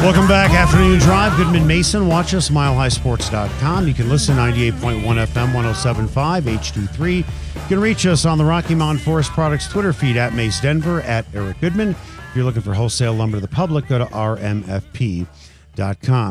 [0.00, 1.36] Welcome back, Afternoon Drive.
[1.36, 2.06] Goodman Mason.
[2.06, 3.88] Watch us, milehighsports.com.
[3.88, 7.16] You can listen 98.1 FM, 1075, HD3.
[7.16, 7.24] You
[7.66, 11.26] can reach us on the Rocky Mountain Forest Products Twitter feed at Mase Denver, at
[11.34, 11.90] Eric Goodman.
[11.90, 15.26] If you're looking for wholesale lumber to the public, go to rmfp.com.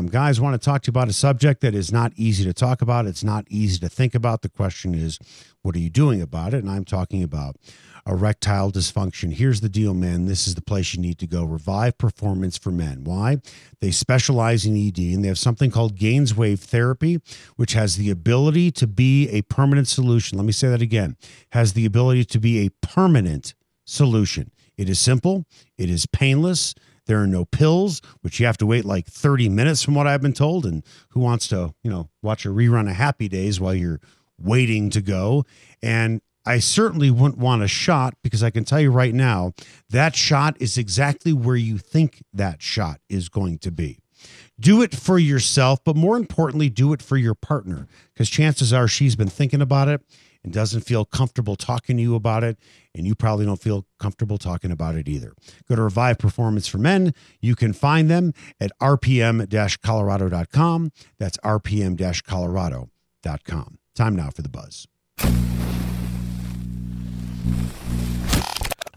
[0.06, 2.80] Guys, want to talk to you about a subject that is not easy to talk
[2.80, 3.04] about.
[3.04, 4.40] It's not easy to think about.
[4.40, 5.18] The question is,
[5.60, 6.64] what are you doing about it?
[6.64, 7.56] And I'm talking about
[8.08, 9.32] erectile dysfunction.
[9.32, 10.26] Here's the deal, man.
[10.26, 11.44] This is the place you need to go.
[11.44, 13.04] Revive Performance for Men.
[13.04, 13.38] Why?
[13.80, 17.20] They specialize in ED and they have something called Gainswave Therapy,
[17.56, 20.38] which has the ability to be a permanent solution.
[20.38, 21.16] Let me say that again.
[21.52, 24.50] Has the ability to be a permanent solution.
[24.76, 25.44] It is simple,
[25.76, 26.74] it is painless.
[27.06, 30.20] There are no pills, which you have to wait like 30 minutes from what I've
[30.20, 30.66] been told.
[30.66, 34.00] And who wants to, you know, watch a rerun of Happy Days while you're
[34.38, 35.46] waiting to go?
[35.82, 39.52] And I certainly wouldn't want a shot because I can tell you right now
[39.90, 43.98] that shot is exactly where you think that shot is going to be.
[44.58, 48.88] Do it for yourself, but more importantly, do it for your partner because chances are
[48.88, 50.00] she's been thinking about it
[50.42, 52.58] and doesn't feel comfortable talking to you about it.
[52.94, 55.34] And you probably don't feel comfortable talking about it either.
[55.68, 57.12] Go to Revive Performance for Men.
[57.42, 60.92] You can find them at rpm colorado.com.
[61.18, 63.78] That's rpm colorado.com.
[63.94, 64.88] Time now for the buzz.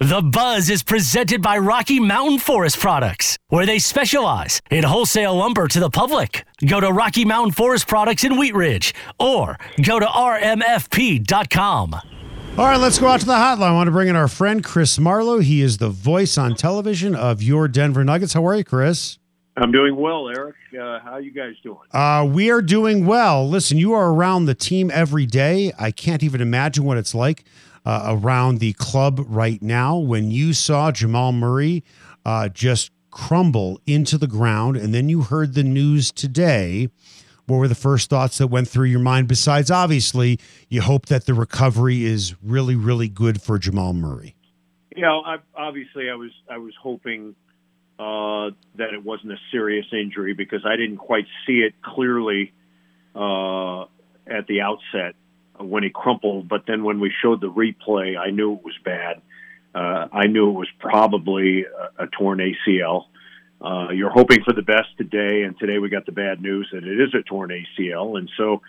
[0.01, 5.67] The Buzz is presented by Rocky Mountain Forest Products, where they specialize in wholesale lumber
[5.67, 6.43] to the public.
[6.65, 11.93] Go to Rocky Mountain Forest Products in Wheat Ridge or go to rmfp.com.
[11.93, 12.01] All
[12.65, 13.61] right, let's go out to the hotline.
[13.61, 15.37] I want to bring in our friend Chris Marlowe.
[15.37, 18.33] He is the voice on television of your Denver Nuggets.
[18.33, 19.19] How are you, Chris?
[19.55, 20.55] I'm doing well, Eric.
[20.73, 21.77] Uh, how are you guys doing?
[21.91, 23.47] Uh, we are doing well.
[23.47, 25.71] Listen, you are around the team every day.
[25.77, 27.45] I can't even imagine what it's like
[27.85, 31.83] uh, around the club right now when you saw Jamal Murray
[32.25, 36.89] uh, just crumble into the ground, and then you heard the news today.
[37.45, 39.27] What were the first thoughts that went through your mind?
[39.27, 44.35] Besides, obviously, you hope that the recovery is really, really good for Jamal Murray.
[44.95, 47.35] Yeah, I, obviously, I was I was hoping
[47.99, 52.53] uh, that it wasn't a serious injury because I didn't quite see it clearly
[53.15, 53.81] uh,
[54.27, 55.15] at the outset
[55.63, 56.47] when he crumpled.
[56.47, 59.21] But then when we showed the replay, I knew it was bad.
[59.73, 63.05] Uh, I knew it was probably a, a torn ACL.
[63.61, 66.83] Uh, you're hoping for the best today, and today we got the bad news that
[66.83, 68.61] it is a torn ACL, and so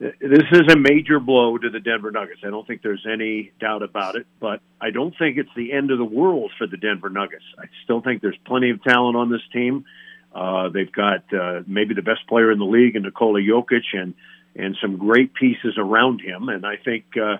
[0.00, 2.40] uh, this is a major blow to the Denver Nuggets.
[2.46, 5.90] I don't think there's any doubt about it, but I don't think it's the end
[5.90, 7.44] of the world for the Denver Nuggets.
[7.58, 9.84] I still think there's plenty of talent on this team.
[10.32, 14.14] Uh, they've got uh, maybe the best player in the league in Nikola Jokic, and
[14.56, 16.48] and some great pieces around him.
[16.48, 17.36] And I think uh,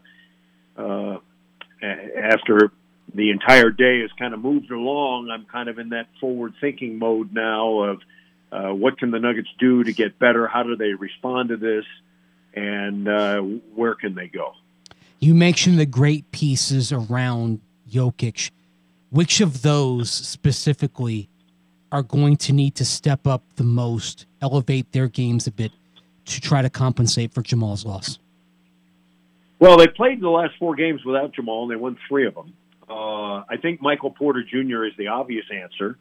[0.81, 1.19] uh,
[1.83, 2.73] after
[3.15, 6.99] the entire day has kind of moved along, I'm kind of in that forward thinking
[6.99, 8.01] mode now of
[8.51, 10.47] uh, what can the Nuggets do to get better?
[10.47, 11.85] How do they respond to this?
[12.55, 14.55] And uh, where can they go?
[15.21, 17.61] You mentioned the great pieces around
[17.91, 18.51] Jokic.
[19.11, 21.29] Which of those specifically
[21.91, 25.73] are going to need to step up the most, elevate their games a bit
[26.28, 28.19] to try to compensate for Jamal's loss?
[29.59, 32.55] Well, they played the last four games without Jamal, and they won three of them.
[32.89, 34.84] Uh, I think Michael Porter Jr.
[34.84, 35.99] is the obvious answer.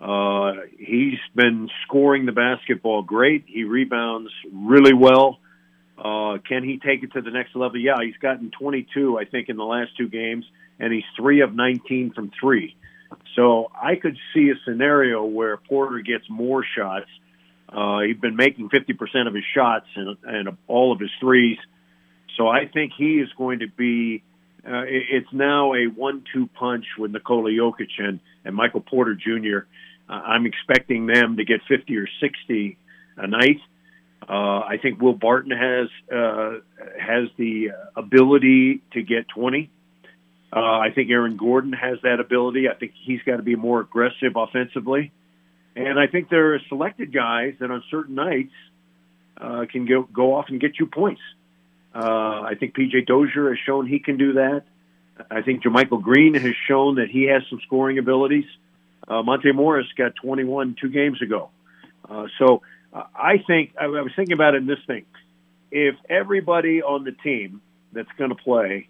[0.00, 3.44] Uh, he's been scoring the basketball great.
[3.46, 5.38] He rebounds really well.
[5.98, 7.78] Uh, can he take it to the next level?
[7.78, 10.46] Yeah, he's gotten 22, I think, in the last two games,
[10.78, 12.76] and he's three of 19 from three.
[13.36, 17.08] So I could see a scenario where Porter gets more shots
[17.72, 21.58] uh, he's been making 50% of his shots and, and all of his threes.
[22.36, 24.22] So I think he is going to be.
[24.66, 29.66] Uh, it's now a one-two punch with Nikola Jokic and, and Michael Porter Jr.
[30.06, 32.76] Uh, I'm expecting them to get 50 or 60
[33.16, 33.60] a night.
[34.28, 36.58] Uh, I think Will Barton has uh,
[36.98, 39.70] has the ability to get 20.
[40.52, 42.68] Uh, I think Aaron Gordon has that ability.
[42.68, 45.12] I think he's got to be more aggressive offensively.
[45.76, 48.52] And I think there are selected guys that on certain nights
[49.36, 51.20] uh, can go, go off and get you points.
[51.94, 54.64] Uh, I think PJ Dozier has shown he can do that.
[55.30, 58.46] I think JaMychal Green has shown that he has some scoring abilities.
[59.06, 61.50] Uh, Monte Morris got 21 two games ago.
[62.08, 62.62] Uh, so
[62.92, 65.04] uh, I think I, I was thinking about it in this thing.
[65.70, 67.60] If everybody on the team
[67.92, 68.88] that's going to play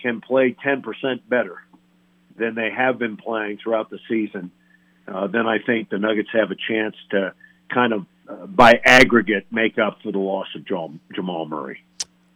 [0.00, 0.82] can play 10%
[1.28, 1.58] better,
[2.36, 4.50] than they have been playing throughout the season,
[5.08, 7.34] uh, then I think the Nuggets have a chance to
[7.72, 11.82] kind of, uh, by aggregate, make up for the loss of Jamal, Murray.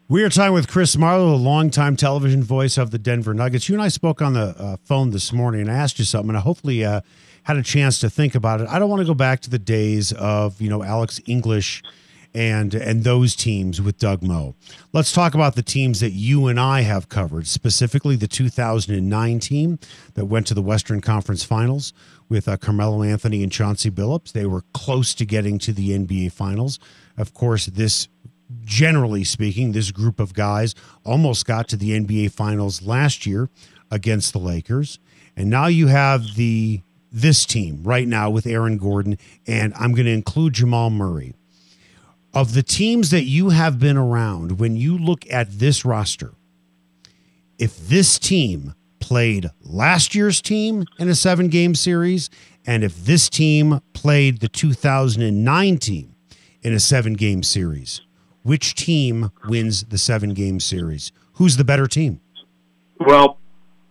[0.08, 3.68] We are talking with Chris Marlowe, the longtime television voice of the Denver Nuggets.
[3.68, 6.38] You and I spoke on the uh, phone this morning and asked you something, and
[6.38, 7.00] I hopefully uh,
[7.42, 8.68] had a chance to think about it.
[8.68, 11.82] I don't want to go back to the days of you know Alex English
[12.36, 14.54] and and those teams with Doug Moe.
[14.92, 19.78] Let's talk about the teams that you and I have covered, specifically the 2009 team
[20.14, 21.94] that went to the Western Conference Finals
[22.28, 24.32] with uh, Carmelo Anthony and Chauncey Billups.
[24.32, 26.78] They were close to getting to the NBA Finals.
[27.16, 28.08] Of course, this
[28.60, 30.74] generally speaking, this group of guys
[31.04, 33.48] almost got to the NBA Finals last year
[33.90, 34.98] against the Lakers,
[35.36, 39.16] and now you have the this team right now with Aaron Gordon,
[39.46, 41.34] and I'm going to include Jamal Murray.
[42.36, 46.34] Of the teams that you have been around, when you look at this roster,
[47.58, 52.28] if this team played last year's team in a seven game series,
[52.66, 56.14] and if this team played the 2009 team
[56.60, 58.02] in a seven game series,
[58.42, 61.12] which team wins the seven game series?
[61.36, 62.20] Who's the better team?
[63.00, 63.38] Well,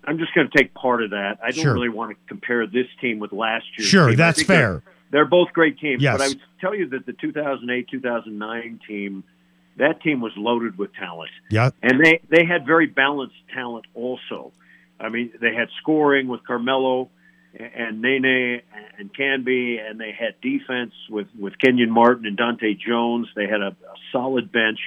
[0.03, 1.39] I'm just going to take part of that.
[1.43, 1.73] I don't Sure.
[1.73, 4.17] really want to compare this team with last year's Sure, team.
[4.17, 4.83] That's fair.
[5.15, 6.17] They're both great teams, Yes.
[6.17, 9.23] but I would tell you that the 2008 2009 team,
[9.77, 11.31] that team was loaded with talent.
[11.49, 14.51] Yeah, and they they had very balanced talent also.
[14.99, 17.07] I mean, they had scoring with Carmelo
[17.57, 18.61] and Nene
[18.99, 23.29] and Camby, and they had defense with with Kenyon Martin and Dahntay Jones.
[23.37, 24.79] They had a, a solid bench.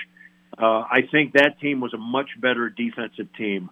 [0.59, 3.71] Uh, I think that team was a much better defensive team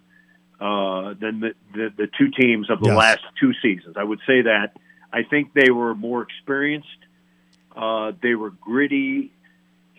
[0.59, 2.97] uh, than the, the the two teams of the Yes.
[2.97, 3.95] last two seasons.
[3.95, 4.71] I would say that.
[5.11, 6.87] I think they were more experienced.
[7.75, 9.31] Uh, they were gritty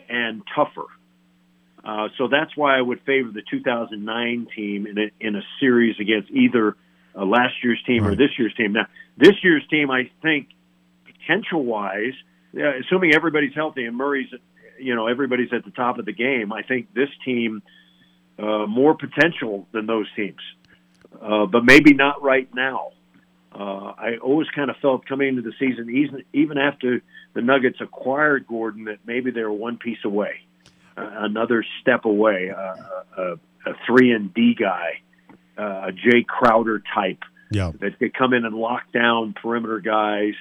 [0.09, 0.87] and tougher.
[1.85, 5.97] Uh, so that's why I would favor the 2009 team in a, in a series
[6.01, 6.77] against either
[7.17, 8.73] uh, last year's team or this year's team.
[8.73, 10.49] Now, this year's team, I think,
[11.05, 12.15] potential wise,
[12.57, 14.29] uh, assuming everybody's healthy and Murray's,
[14.79, 17.63] you know, everybody's at the top of the game, I think this team
[18.39, 20.41] uh, more potential than those teams,
[21.21, 22.91] uh, but maybe not right now.
[23.53, 27.03] Uh, I always kind of felt coming into the season, even even after
[27.35, 30.41] the Nuggets acquired Gordon, that maybe they were one piece away,
[30.97, 32.75] uh, another step away, uh,
[33.17, 33.33] a,
[33.67, 35.01] a three and D guy,
[35.57, 40.35] uh, a Jae Crowder type yeah, that could come in and lock down perimeter guys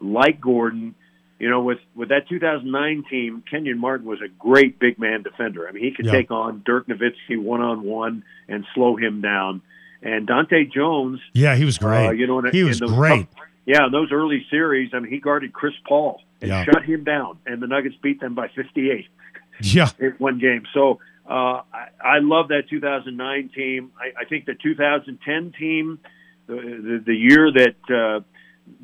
[0.00, 0.94] like Gordon.
[1.38, 5.68] You know, with with that 2009 team, Kenyon Martin was a great big man defender.
[5.68, 6.12] I mean, he could Yeah.
[6.12, 9.60] take on Dirk Nowitzki one on one and slow him down.
[10.02, 11.56] And Dahntay Jones, yeah.
[11.56, 12.06] He was great.
[12.06, 13.26] uh, you know, in, he was great.
[13.66, 16.64] yeah, in those early series, I mean, he guarded Chris Paul and Yeah.
[16.64, 19.06] shut him down, and the Nuggets beat them by 58
[19.60, 20.62] Yeah, in one game.
[20.72, 23.90] So uh, I, I love that 2009 team.
[23.98, 25.98] I, I think the 2010 team,
[26.46, 28.20] the the, the year that uh,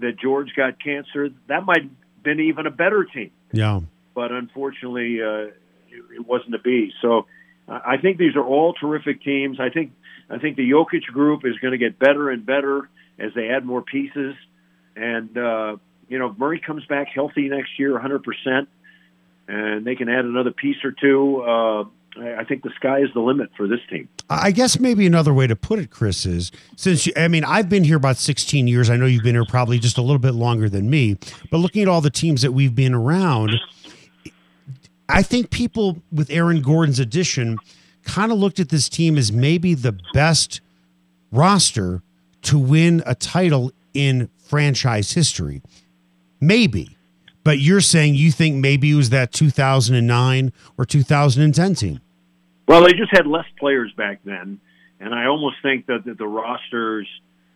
[0.01, 3.31] that George got cancer, that might have been even a better team.
[3.53, 3.81] yeah.
[4.15, 5.53] But unfortunately, uh, it,
[6.17, 6.93] it wasn't to be.
[7.03, 7.27] So
[7.69, 9.59] I think these are all terrific teams.
[9.61, 9.93] I think
[10.29, 12.89] I think the Jokic group is going to get better and better
[13.19, 14.35] as they add more pieces.
[14.97, 15.77] And uh,
[16.09, 18.69] you know, if Murray comes back healthy next year, 100 percent,
[19.49, 21.43] and they can add another piece or two.
[21.43, 21.85] Uh,
[22.17, 24.09] I I think the sky is the limit for this team.
[24.31, 27.69] I guess maybe another way to put it, Chris, is since you, I mean, I've
[27.69, 28.89] been here about 16 years.
[28.89, 31.19] I know you've been here probably just a little bit longer than me,
[31.51, 33.57] but looking at all the teams that we've been around,
[35.09, 37.59] I think people with Aaron Gordon's addition
[38.05, 40.61] kind of looked at this team as maybe the best
[41.31, 42.03] roster
[42.43, 45.63] to win a title in franchise history.
[46.41, 46.97] Maybe.
[47.43, 52.01] But you're saying you think maybe it was that 2009 or 2010 team.
[52.67, 54.59] Well, they just had less players back then,
[54.99, 57.07] and I almost think that the, the rosters,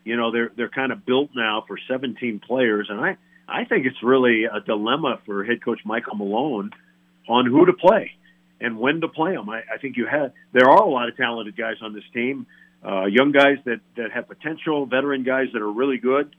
[0.04, 3.16] you know, they're they're kind of built now for 17 players, and I
[3.48, 6.72] I think it's really a dilemma for head coach Michael Malone
[7.28, 8.12] on who to play
[8.60, 9.48] and when to play them.
[9.48, 12.46] I, I think you had there are a lot of talented guys on this team,
[12.84, 16.34] uh, young guys that that have potential, veteran guys that are really good,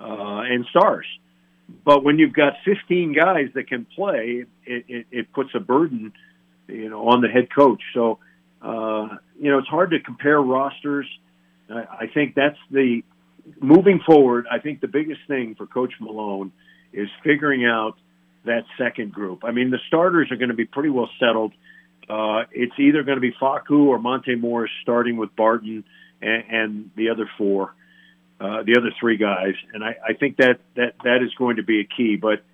[0.00, 1.06] uh, and stars.
[1.84, 6.12] But when you've got 15 guys that can play, it, it, it puts a burden,
[6.68, 7.82] you know, on the head coach.
[7.92, 8.20] So,
[8.62, 11.06] uh, you know, it's hard to compare rosters.
[11.68, 13.02] I, I think that's the
[13.60, 14.46] moving forward.
[14.50, 16.52] I think the biggest thing for Coach Malone
[16.92, 17.96] is figuring out
[18.46, 19.44] that second group.
[19.44, 21.52] I mean, the starters are going to be pretty well settled.
[22.08, 25.84] Uh, it's either going to be Facu or Monte Morris starting with Barton
[26.22, 27.74] and, and the other four
[28.40, 31.62] uh, the other three guys, and I, I think that that that is going to
[31.62, 32.16] be a key.
[32.16, 32.44] But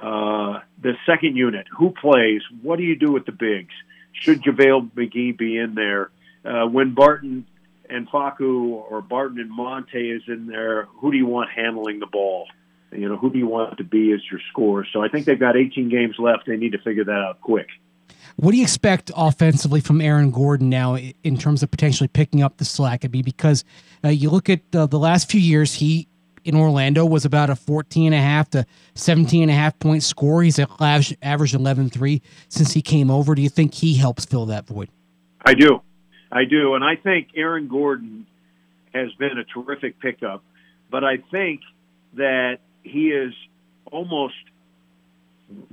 [0.00, 2.42] uh, the second unit, who plays?
[2.62, 3.72] What do you do with the bigs?
[4.12, 6.10] Should JaVale McGee be in there?
[6.44, 7.46] Uh, when Barton
[7.88, 12.06] and Facu or Barton and Monte is in there, who do you want handling the
[12.06, 12.46] ball?
[12.92, 14.86] You know, who do you want to be as your scorer?
[14.92, 16.46] So I think they've got 18 games left.
[16.46, 17.68] They need to figure that out quick.
[18.36, 22.56] What do you expect offensively from Aaron Gordon now in terms of potentially picking up
[22.56, 23.04] the slack?
[23.04, 23.64] I mean, because
[24.04, 26.08] uh, you look at uh, the last few years, he
[26.44, 30.02] in Orlando was about a 14 and a half to 17 and a half point
[30.02, 30.42] score.
[30.42, 33.34] He's averaged, averaged 11 3 since he came over.
[33.34, 34.88] Do you think he helps fill that void?
[35.44, 35.82] I do.
[36.32, 36.74] I do.
[36.74, 38.26] And I think Aaron Gordon
[38.94, 40.42] has been a terrific pickup,
[40.90, 41.60] but I think
[42.14, 43.32] that he is
[43.90, 44.34] almost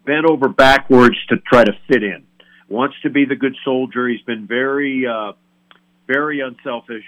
[0.05, 2.25] bent over backwards to try to fit in.
[2.69, 4.07] Wants to be the good soldier.
[4.07, 5.33] He's been very, uh,
[6.07, 7.05] very unselfish.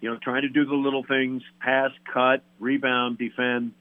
[0.00, 3.72] You know, trying to do the little things: pass, cut, rebound, defend.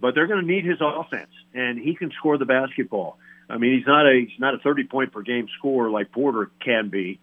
[0.00, 3.18] But they're going to need his offense, and he can score the basketball.
[3.48, 6.50] I mean, he's not a he's not a thirty point per game scorer like Porter
[6.64, 7.20] can be,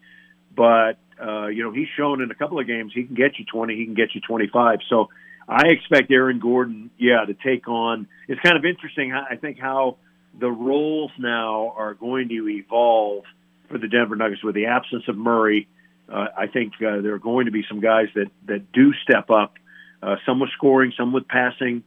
[0.54, 3.44] but uh, you know he's shown in a couple of games he can get you
[3.44, 4.78] twenty, he can get you twenty five.
[4.88, 5.08] So
[5.50, 8.06] I expect Aaron Gordon, yeah, to take on.
[8.28, 9.12] It's kind of interesting.
[9.12, 9.96] I think how
[10.38, 13.24] the roles now are going to evolve
[13.68, 15.66] for the Denver Nuggets with the absence of Murray.
[16.08, 19.28] Uh, I think uh, there are going to be some guys that that do step
[19.30, 19.54] up.
[20.00, 21.82] Uh, some with scoring, some with passing.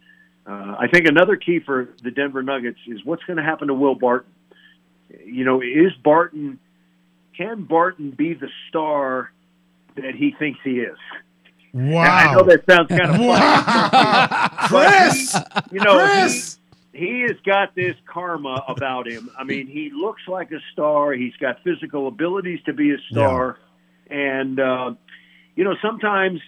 [0.45, 3.73] Uh, I think another key for the Denver Nuggets is what's going to happen to
[3.73, 4.31] Will Barton.
[5.25, 6.59] You know, is Barton
[7.37, 9.31] can Barton be the star
[9.95, 10.97] that he thinks he is?
[11.73, 12.01] Wow!
[12.01, 14.49] And I know that sounds kind of wow.
[14.67, 16.59] Chris, he, you know, Chris
[16.93, 19.29] he has got this karma about him.
[19.37, 21.13] I mean, he looks like a star.
[21.13, 23.57] He's got physical abilities to be a star,
[24.09, 24.15] yeah.
[24.15, 24.93] and uh,
[25.55, 26.39] you know sometimes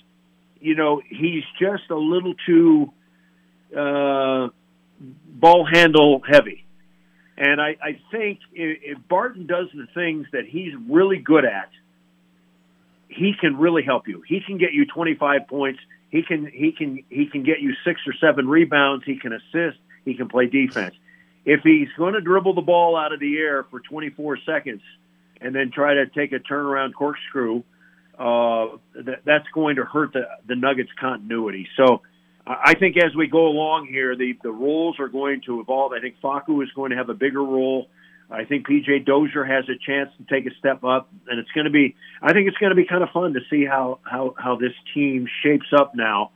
[0.59, 2.93] you know he's just a little too
[3.75, 4.49] uh,
[4.99, 6.61] ball handle heavy.
[7.37, 11.69] And I, I think if Barton does the things that he's really good at,
[13.07, 14.23] he can really help you.
[14.27, 15.79] He can get you 25 points.
[16.09, 19.03] He can he can he can get you six or seven rebounds.
[19.05, 20.95] He can assist he can play defense.
[21.45, 24.81] If he's going to dribble the ball out of the air for 24 seconds
[25.41, 27.63] and then try to take a turnaround corkscrew,
[28.17, 31.67] uh, that, that's going to hurt the, the Nuggets' continuity.
[31.77, 32.01] So
[32.47, 35.91] I think as we go along here, the, the roles are going to evolve.
[35.93, 37.87] I think Facu is going to have a bigger role.
[38.29, 41.65] I think PJ Dozier has a chance to take a step up, and it's going
[41.65, 41.95] to be.
[42.21, 44.73] I think it's going to be kind of fun to see how how how this
[44.93, 46.31] team shapes up now.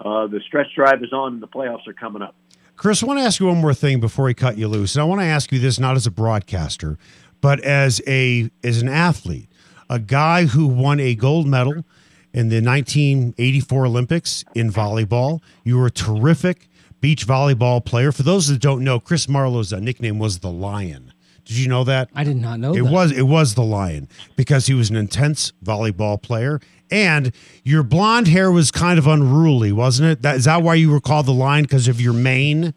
[0.00, 2.34] Uh, the stretch drive is on, and the playoffs are coming up.
[2.76, 4.94] Chris, I want to ask you one more thing before we cut you loose.
[4.94, 6.98] And I want to ask you this not as a broadcaster,
[7.40, 9.48] but as a as an athlete,
[9.90, 11.84] a guy who won a gold medal
[12.32, 15.40] in the 1984 Olympics in volleyball.
[15.64, 16.68] You were a terrific
[17.00, 18.12] beach volleyball player.
[18.12, 21.12] For those that don't know, Chris Marlowe's uh, nickname was the Lion.
[21.44, 22.08] Did you know that?
[22.14, 22.92] I did not know it that.
[22.92, 26.60] was it was the Lion because he was an intense volleyball player
[26.92, 27.32] and
[27.64, 30.22] your blonde hair was kind of unruly, wasn't it?
[30.22, 32.74] That is that why you were called the Lion because of your mane?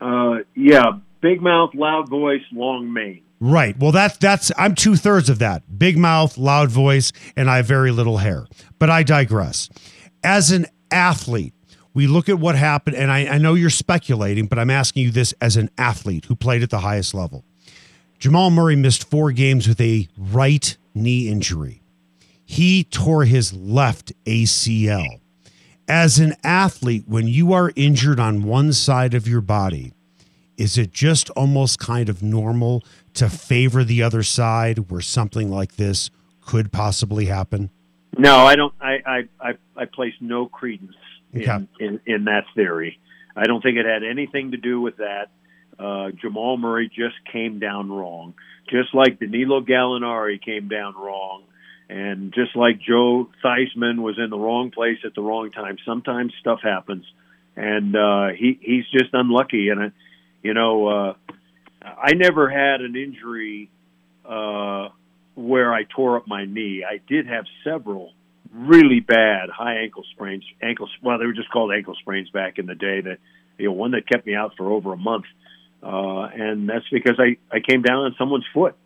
[0.00, 3.22] Uh, yeah, big mouth, loud voice, long mane.
[3.40, 3.78] Right.
[3.78, 5.78] Well, that's that's I'm two thirds of that.
[5.78, 8.46] Big mouth, loud voice, and I have very little hair.
[8.78, 9.68] But I digress.
[10.24, 11.54] As an athlete,
[11.94, 15.10] we look at what happened, and I, I know you're speculating, but I'm asking you
[15.10, 17.44] this as an athlete who played at the highest level.
[18.18, 21.82] Jamal Murray missed four games with a right knee injury.
[22.44, 25.20] He tore his left ACL.
[25.86, 29.92] As an athlete, when you are injured on one side of your body,
[30.56, 32.82] is it just almost kind of normal
[33.14, 36.10] to favor the other side where something like this
[36.40, 37.70] could possibly happen?
[38.16, 38.74] No, I don't.
[38.80, 40.96] I I I, I place no credence
[41.32, 42.98] in, in, in that theory.
[43.36, 45.30] I don't think it had anything to do with that.
[45.78, 48.34] Uh, Jamal Murray just came down wrong,
[48.68, 51.44] just like Danilo Gallinari came down wrong,
[51.88, 55.76] and just like Joe Theismann was in the wrong place at the wrong time.
[55.86, 57.04] Sometimes stuff happens,
[57.56, 59.68] and uh, he he's just unlucky.
[59.68, 59.88] And uh,
[60.42, 61.14] you know, uh,
[61.82, 63.70] I never had an injury
[64.28, 64.88] uh,
[65.34, 66.84] where I tore up my knee.
[66.88, 68.12] I did have several
[68.52, 70.44] really bad high ankle sprains.
[70.60, 73.00] Ankle well, they were just called ankle sprains back in the day.
[73.00, 73.18] That
[73.58, 75.26] you know, one that kept me out for over a month
[75.82, 78.76] and that's because I I came down on someone's foot,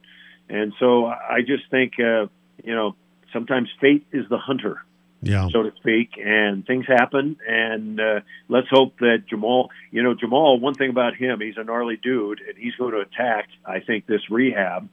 [0.48, 2.26] and so I just think uh,
[2.62, 2.96] you know
[3.32, 4.82] sometimes fate is the hunter,
[5.22, 10.14] yeah, so to speak, and things happen, and uh, let's hope that Jamal, you know
[10.14, 13.80] Jamal, one thing about him, he's a gnarly dude, and he's going to attack I
[13.80, 14.88] think this rehab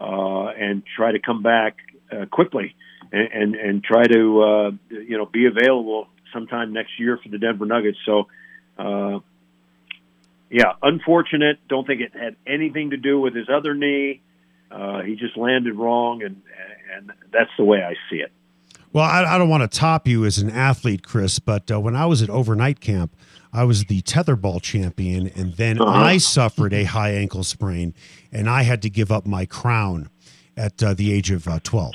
[0.00, 1.76] uh, and try to come back
[2.12, 2.74] uh, quickly
[3.12, 7.38] and, and and try to uh, you know be available sometime next year for the
[7.38, 7.98] Denver Nuggets.
[8.04, 8.28] So.
[8.78, 9.18] Uh,
[10.50, 11.58] yeah, unfortunate.
[11.68, 14.22] Don't think it had anything to do with his other knee.
[14.70, 16.42] Uh, he just landed wrong, and
[16.96, 18.32] and that's the way I see it.
[18.92, 21.94] Well, I, I don't want to top you as an athlete, Chris, but uh, when
[21.94, 23.14] I was at overnight camp,
[23.52, 25.90] I was the tetherball champion, and then Uh-huh.
[25.90, 27.94] I suffered a high ankle sprain,
[28.32, 30.08] and I had to give up my crown
[30.56, 31.92] at uh, the age of uh, 12.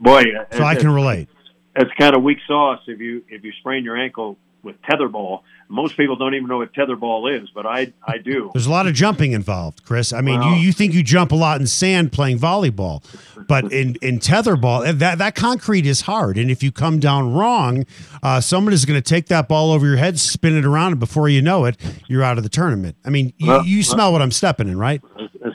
[0.00, 1.28] Boy, So I can relate.
[1.76, 5.42] It's kind of weak sauce if you if you sprain your ankle with tetherball.
[5.68, 8.50] Most people don't even know what tetherball is, but I I do.
[8.54, 10.12] There's a lot of jumping involved, Chris.
[10.12, 10.54] I mean, Wow.
[10.54, 13.02] you, you think you jump a lot in sand playing volleyball,
[13.48, 16.36] but in, in tetherball, eh, that, that concrete is hard.
[16.36, 17.86] And if you come down wrong,
[18.22, 21.00] uh, someone is going to take that ball over your head, spin it around, and
[21.00, 21.76] before you know it,
[22.06, 22.96] you're out of the tournament.
[23.04, 25.00] I mean, you, you smell what I'm stepping in, right?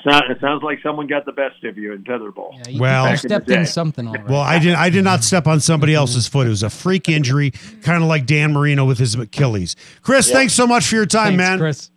[0.08, 2.52] It, it sounds like someone got the best of you in tetherball.
[2.54, 4.24] Yeah, you, Well- you Back in stepped in something already.
[4.26, 4.74] Well, I did.
[4.76, 6.48] I did not step on somebody else's foot.
[6.48, 9.76] It was a freak injury, kind of like Dan Marino with his Achilles.
[10.02, 11.60] Chris, thanks so much for your time, Thanks, man.
[11.60, 11.92] Chris.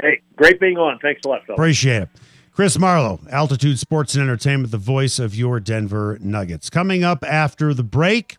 [0.00, 0.98] Hey, great being on.
[1.00, 1.58] Thanks a lot, fellas.
[1.58, 2.08] Appreciate it.
[2.52, 6.68] Chris Marlowe, Altitude Sports and Entertainment, the voice of your Denver Nuggets.
[6.70, 8.36] Coming up after the break,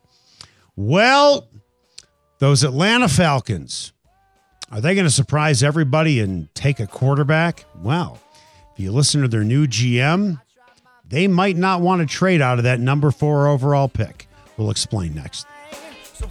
[0.75, 1.47] well,
[2.39, 3.93] those Atlanta Falcons,
[4.71, 7.65] are they going to surprise everybody and take a quarterback?
[7.81, 8.28] Well, if
[8.79, 10.41] you listen to their new GM,
[11.07, 14.27] they might not want to trade out of that number four overall pick.
[14.57, 15.45] We'll explain next.
[16.13, 16.27] So